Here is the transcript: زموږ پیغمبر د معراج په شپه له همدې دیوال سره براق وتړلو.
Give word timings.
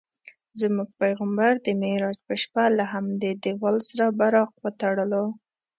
زموږ 0.61 0.89
پیغمبر 1.01 1.51
د 1.65 1.67
معراج 1.81 2.17
په 2.27 2.33
شپه 2.41 2.63
له 2.77 2.85
همدې 2.93 3.31
دیوال 3.43 3.77
سره 3.89 4.05
براق 4.19 4.51
وتړلو. 4.63 5.25